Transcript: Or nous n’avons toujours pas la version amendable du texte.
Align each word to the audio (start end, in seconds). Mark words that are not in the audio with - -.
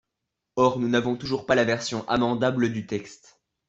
Or 0.55 0.79
nous 0.79 0.87
n’avons 0.87 1.15
toujours 1.15 1.45
pas 1.45 1.53
la 1.53 1.63
version 1.63 2.09
amendable 2.09 2.71
du 2.73 2.87
texte. 2.87 3.39